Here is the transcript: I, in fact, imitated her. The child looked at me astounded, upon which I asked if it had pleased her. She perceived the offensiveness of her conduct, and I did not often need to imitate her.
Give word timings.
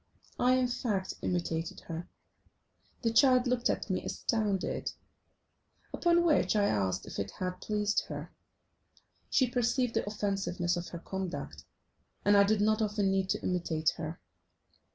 I, 0.39 0.53
in 0.55 0.67
fact, 0.67 1.13
imitated 1.21 1.81
her. 1.81 2.09
The 3.03 3.13
child 3.13 3.45
looked 3.45 3.69
at 3.69 3.87
me 3.87 4.03
astounded, 4.03 4.93
upon 5.93 6.25
which 6.25 6.55
I 6.55 6.63
asked 6.63 7.05
if 7.05 7.19
it 7.19 7.29
had 7.37 7.61
pleased 7.61 8.05
her. 8.07 8.31
She 9.29 9.47
perceived 9.47 9.93
the 9.93 10.07
offensiveness 10.09 10.75
of 10.75 10.87
her 10.87 10.97
conduct, 10.97 11.65
and 12.25 12.35
I 12.35 12.43
did 12.43 12.61
not 12.61 12.81
often 12.81 13.11
need 13.11 13.29
to 13.29 13.43
imitate 13.43 13.89
her. 13.97 14.19